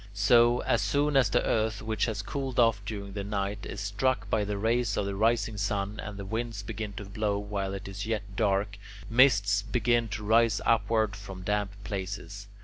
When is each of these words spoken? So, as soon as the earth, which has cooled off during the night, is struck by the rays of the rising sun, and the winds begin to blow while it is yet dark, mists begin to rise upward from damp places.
So, 0.15 0.61
as 0.61 0.81
soon 0.81 1.15
as 1.15 1.29
the 1.29 1.45
earth, 1.45 1.83
which 1.83 2.05
has 2.05 2.23
cooled 2.23 2.59
off 2.59 2.81
during 2.87 3.13
the 3.13 3.23
night, 3.23 3.67
is 3.67 3.79
struck 3.79 4.27
by 4.31 4.43
the 4.43 4.57
rays 4.57 4.97
of 4.97 5.05
the 5.05 5.13
rising 5.13 5.57
sun, 5.57 5.99
and 5.99 6.17
the 6.17 6.25
winds 6.25 6.63
begin 6.63 6.93
to 6.93 7.05
blow 7.05 7.37
while 7.37 7.75
it 7.75 7.87
is 7.87 8.07
yet 8.07 8.23
dark, 8.35 8.79
mists 9.11 9.61
begin 9.61 10.07
to 10.07 10.23
rise 10.23 10.59
upward 10.65 11.15
from 11.15 11.43
damp 11.43 11.69
places. 11.83 12.47